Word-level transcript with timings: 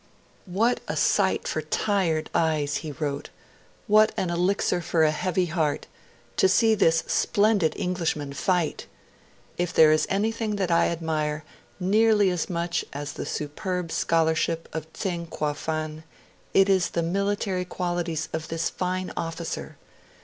'What 0.47 0.79
a 0.87 0.95
sight 0.95 1.47
for 1.47 1.61
tired 1.61 2.31
eyes,' 2.33 2.77
he 2.77 2.91
wrote, 2.91 3.29
'what 3.85 4.11
an 4.17 4.31
elixir 4.31 4.81
for 4.81 5.03
a 5.03 5.11
heavy 5.11 5.45
heart 5.45 5.85
to 6.37 6.49
see 6.49 6.73
this 6.73 7.03
splendid 7.05 7.73
Englishman 7.75 8.33
fight!... 8.33 8.87
If 9.59 9.71
there 9.75 9.91
is 9.91 10.07
anything 10.09 10.55
that 10.55 10.71
I 10.71 10.87
admire 10.87 11.43
nearly 11.79 12.31
as 12.31 12.49
much 12.49 12.83
as 12.91 13.13
the 13.13 13.27
superb 13.27 13.91
scholarship 13.91 14.67
of 14.73 14.87
Tseng 14.91 15.27
Kuofan, 15.27 16.03
it 16.51 16.67
is 16.67 16.89
the 16.89 17.03
military 17.03 17.63
qualities 17.63 18.27
of 18.33 18.47
this 18.47 18.71
fine 18.71 19.11
officer. 19.15 19.77